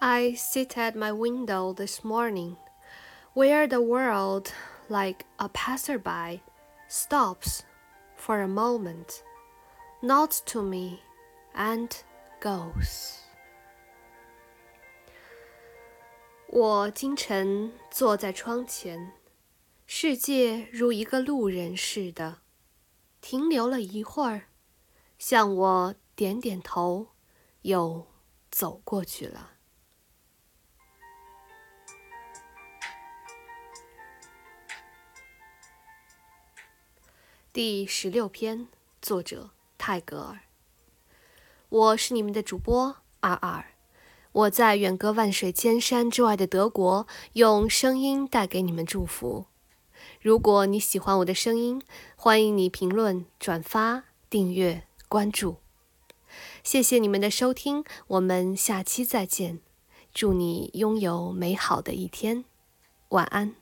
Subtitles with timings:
[0.00, 2.56] I sit at my window this morning,
[3.32, 4.52] where the world,
[4.88, 6.42] like a passerby,
[6.88, 7.62] stops
[8.16, 9.22] for a moment,
[10.02, 11.00] nods to me,
[11.54, 11.90] and
[12.40, 13.20] goes.
[16.48, 19.12] 我今晨坐在窗前，
[19.86, 22.42] 世界如一个路人似的，
[23.20, 24.48] 停留了一会儿，
[25.18, 27.08] 向我点点头，
[27.62, 28.06] 又
[28.50, 29.52] 走过去了。
[37.51, 38.67] 第十六篇，
[39.01, 39.49] 作者
[39.79, 40.41] 泰戈尔。
[41.69, 43.73] 我是你们的主播二二，
[44.31, 49.47] 我在远隔万水千山之外的德国，用声音带给你们祝福。
[50.21, 51.81] 如果你喜欢我的声音，
[52.15, 55.55] 欢迎你评论、转发、订阅、关注。
[56.63, 59.59] 谢谢你们的收听，我们下期再见。
[60.13, 62.45] 祝你拥有美好的一天，
[63.09, 63.55] 晚安。